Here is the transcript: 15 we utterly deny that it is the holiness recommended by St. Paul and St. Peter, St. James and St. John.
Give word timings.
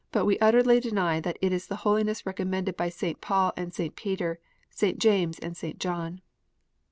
15 0.13 0.25
we 0.25 0.39
utterly 0.39 0.79
deny 0.79 1.19
that 1.19 1.37
it 1.43 1.51
is 1.53 1.67
the 1.67 1.75
holiness 1.85 2.25
recommended 2.25 2.75
by 2.75 2.89
St. 2.89 3.21
Paul 3.21 3.53
and 3.55 3.71
St. 3.71 3.95
Peter, 3.95 4.39
St. 4.71 4.97
James 4.97 5.37
and 5.37 5.55
St. 5.55 5.77
John. 5.79 6.21